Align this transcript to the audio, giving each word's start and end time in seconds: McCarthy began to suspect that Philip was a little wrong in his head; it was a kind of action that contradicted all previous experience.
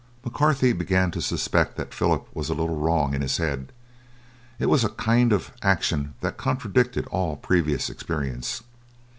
McCarthy 0.25 0.73
began 0.73 1.11
to 1.11 1.21
suspect 1.21 1.77
that 1.77 1.93
Philip 1.93 2.27
was 2.35 2.49
a 2.49 2.55
little 2.55 2.75
wrong 2.75 3.13
in 3.13 3.21
his 3.21 3.37
head; 3.37 3.71
it 4.57 4.65
was 4.65 4.83
a 4.83 4.89
kind 4.89 5.31
of 5.31 5.51
action 5.61 6.15
that 6.21 6.37
contradicted 6.37 7.05
all 7.11 7.35
previous 7.35 7.87
experience. 7.87 8.63